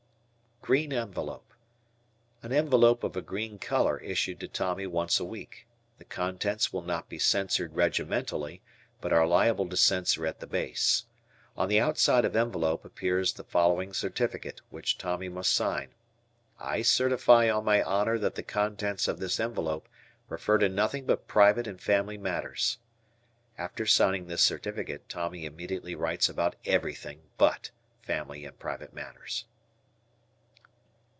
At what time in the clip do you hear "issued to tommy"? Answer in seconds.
3.99-4.85